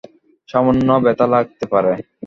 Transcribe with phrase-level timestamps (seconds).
[0.49, 1.91] সামান্য ব্যথা লাগতে পারে।